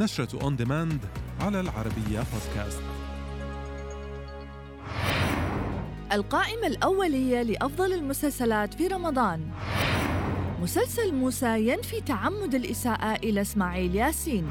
نشرة 0.00 0.42
on 0.42 0.56
demand 0.56 1.00
على 1.40 1.60
العربية 1.60 2.22
بودكاست 2.32 2.82
القائمة 6.12 6.66
الأولية 6.66 7.42
لأفضل 7.42 7.92
المسلسلات 7.92 8.74
في 8.74 8.86
رمضان. 8.86 9.50
مسلسل 10.62 11.14
موسى 11.14 11.68
ينفي 11.68 12.00
تعمد 12.00 12.54
الإساءة 12.54 13.14
إلى 13.16 13.40
إسماعيل 13.40 13.94
ياسين. 13.94 14.46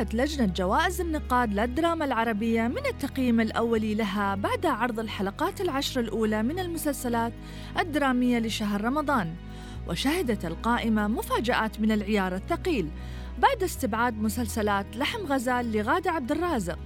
انتهت 0.00 0.14
لجنة 0.14 0.46
جوائز 0.46 1.00
النقاد 1.00 1.54
للدراما 1.54 2.04
العربية 2.04 2.62
من 2.62 2.86
التقييم 2.86 3.40
الأولي 3.40 3.94
لها 3.94 4.34
بعد 4.34 4.66
عرض 4.66 5.00
الحلقات 5.00 5.60
العشر 5.60 6.00
الأولى 6.00 6.42
من 6.42 6.58
المسلسلات 6.58 7.32
الدرامية 7.78 8.38
لشهر 8.38 8.84
رمضان. 8.84 9.34
وشهدت 9.88 10.44
القائمة 10.44 11.08
مفاجآت 11.08 11.80
من 11.80 11.92
العيار 11.92 12.34
الثقيل 12.34 12.90
بعد 13.38 13.62
استبعاد 13.62 14.14
مسلسلات 14.22 14.86
لحم 14.96 15.26
غزال 15.26 15.72
لغادة 15.72 16.10
عبد 16.10 16.32
الرازق 16.32 16.78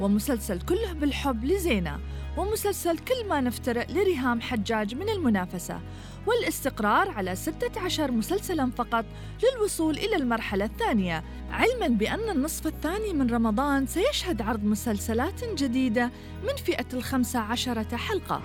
ومسلسل 0.00 0.60
كله 0.60 0.92
بالحب 0.92 1.44
لزينة 1.44 1.98
ومسلسل 2.36 2.98
كل 2.98 3.28
ما 3.28 3.40
نفترق 3.40 3.90
لريهام 3.90 4.40
حجاج 4.40 4.94
من 4.94 5.08
المنافسة 5.08 5.80
والاستقرار 6.26 7.10
على 7.10 7.36
16 7.36 8.10
مسلسلا 8.10 8.70
فقط 8.70 9.04
للوصول 9.42 9.98
إلى 9.98 10.16
المرحلة 10.16 10.64
الثانية 10.64 11.24
علما 11.50 11.88
بأن 11.88 12.30
النصف 12.30 12.66
الثاني 12.66 13.12
من 13.12 13.30
رمضان 13.30 13.86
سيشهد 13.86 14.42
عرض 14.42 14.64
مسلسلات 14.64 15.44
جديدة 15.44 16.10
من 16.42 16.56
فئة 16.56 16.86
الخمسة 16.92 17.38
عشرة 17.38 17.96
حلقة. 17.96 18.42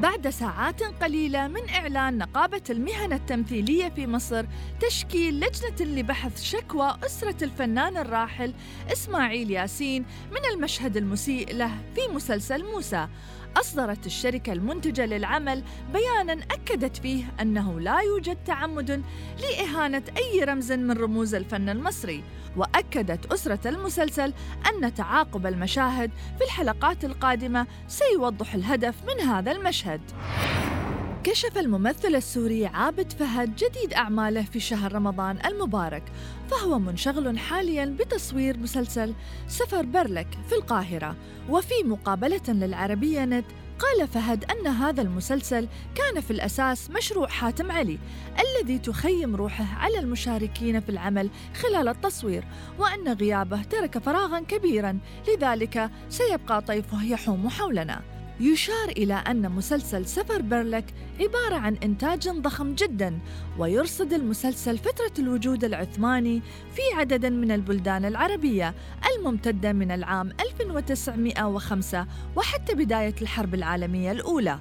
بعد 0.00 0.28
ساعات 0.28 0.82
قليلة 0.82 1.48
من 1.48 1.68
إعلان 1.68 2.18
نقابة 2.18 2.62
المهن 2.70 3.12
التمثيلية 3.12 3.88
في 3.88 4.06
مصر 4.06 4.46
تشكيل 4.80 5.40
لجنة 5.40 5.92
لبحث 6.00 6.42
شكوى 6.42 6.96
أسرة 7.06 7.44
الفنان 7.44 7.96
الراحل 7.96 8.54
إسماعيل 8.92 9.50
ياسين 9.50 10.04
من 10.30 10.40
المشهد 10.54 10.96
المسيء 10.96 11.54
له 11.54 11.70
في 11.94 12.00
مسلسل 12.14 12.64
موسى. 12.64 13.08
أصدرت 13.56 14.06
الشركة 14.06 14.52
المنتجة 14.52 15.06
للعمل 15.06 15.62
بياناً 15.92 16.32
أكدت 16.50 16.96
فيه 16.96 17.24
أنه 17.40 17.80
لا 17.80 18.00
يوجد 18.00 18.38
تعمد 18.46 19.02
لإهانة 19.42 20.02
أي 20.16 20.44
رمز 20.44 20.72
من 20.72 20.90
رموز 20.90 21.34
الفن 21.34 21.68
المصري 21.68 22.24
وأكدت 22.56 23.32
أسرة 23.32 23.68
المسلسل 23.68 24.32
أن 24.66 24.94
تعاقب 24.94 25.46
المشاهد 25.46 26.10
في 26.38 26.44
الحلقات 26.44 27.04
القادمة 27.04 27.66
سيوضح 27.88 28.54
الهدف 28.54 28.94
من 29.04 29.20
هذا 29.20 29.52
المشهد. 29.52 30.00
كشف 31.24 31.58
الممثل 31.58 32.14
السوري 32.14 32.66
عابد 32.66 33.12
فهد 33.12 33.56
جديد 33.56 33.94
أعماله 33.94 34.42
في 34.42 34.60
شهر 34.60 34.92
رمضان 34.92 35.38
المبارك 35.46 36.02
فهو 36.50 36.78
منشغل 36.78 37.38
حاليا 37.38 37.96
بتصوير 38.00 38.58
مسلسل 38.58 39.14
سفر 39.48 39.82
برلك 39.82 40.28
في 40.48 40.54
القاهرة. 40.54 41.16
وفي 41.48 41.74
مقابلة 41.84 42.42
للعربية 42.48 43.24
نت 43.24 43.44
قال 43.78 44.08
فهد 44.08 44.44
أن 44.44 44.66
هذا 44.66 45.02
المسلسل 45.02 45.68
كان 45.94 46.20
في 46.20 46.30
الأساس 46.30 46.90
مشروع 46.90 47.28
حاتم 47.28 47.72
علي 47.72 47.98
الذي 48.38 48.78
تخيم 48.78 49.36
روحه 49.36 49.78
على 49.78 49.98
المشاركين 49.98 50.80
في 50.80 50.88
العمل 50.88 51.30
خلال 51.54 51.88
التصوير 51.88 52.44
وأن 52.78 53.12
غيابه 53.12 53.62
ترك 53.62 53.98
فراغا 53.98 54.40
كبيرا 54.40 54.98
لذلك 55.28 55.90
سيبقى 56.08 56.62
طيفه 56.62 57.04
يحوم 57.04 57.48
حولنا. 57.48 58.19
يشار 58.40 58.88
إلى 58.88 59.14
أن 59.14 59.52
مسلسل 59.52 60.06
سفر 60.06 60.42
برلك 60.42 60.84
عبارة 61.20 61.56
عن 61.56 61.74
إنتاج 61.74 62.28
ضخم 62.28 62.74
جدا 62.74 63.18
ويرصد 63.58 64.12
المسلسل 64.12 64.78
فترة 64.78 65.12
الوجود 65.18 65.64
العثماني 65.64 66.42
في 66.74 66.82
عدد 66.96 67.26
من 67.26 67.50
البلدان 67.50 68.04
العربية 68.04 68.74
الممتدة 69.16 69.72
من 69.72 69.90
العام 69.90 70.32
1905 70.40 72.06
وحتى 72.36 72.74
بداية 72.74 73.14
الحرب 73.22 73.54
العالمية 73.54 74.12
الأولى. 74.12 74.58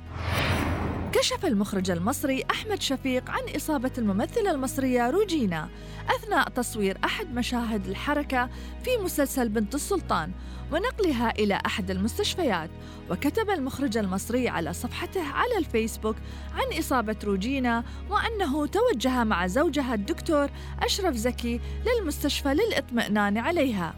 كشف 1.13 1.45
المخرج 1.45 1.91
المصري 1.91 2.43
أحمد 2.51 2.81
شفيق 2.81 3.29
عن 3.29 3.41
إصابة 3.55 3.91
الممثلة 3.97 4.51
المصرية 4.51 5.09
روجينا 5.09 5.69
أثناء 6.09 6.49
تصوير 6.49 6.97
أحد 7.05 7.33
مشاهد 7.33 7.87
الحركة 7.87 8.49
في 8.83 8.97
مسلسل 9.03 9.49
بنت 9.49 9.75
السلطان 9.75 10.31
ونقلها 10.71 11.31
إلى 11.31 11.59
أحد 11.65 11.91
المستشفيات. 11.91 12.69
وكتب 13.09 13.49
المخرج 13.49 13.97
المصري 13.97 14.49
على 14.49 14.73
صفحته 14.73 15.23
على 15.23 15.57
الفيسبوك 15.57 16.15
عن 16.53 16.79
إصابة 16.79 17.15
روجينا 17.23 17.83
وأنه 18.09 18.65
توجه 18.65 19.23
مع 19.23 19.47
زوجها 19.47 19.93
الدكتور 19.93 20.49
أشرف 20.81 21.15
زكي 21.15 21.61
للمستشفى 21.85 22.53
للإطمئنان 22.53 23.37
عليها. 23.37 23.93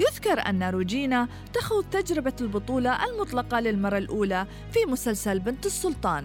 يذكر 0.00 0.46
أن 0.48 0.62
روجينا 0.62 1.28
تخوض 1.52 1.84
تجربة 1.84 2.32
البطولة 2.40 3.04
المطلقة 3.04 3.60
للمرة 3.60 3.98
الأولى 3.98 4.46
في 4.72 4.78
مسلسل 4.90 5.38
بنت 5.38 5.66
السلطان. 5.66 6.24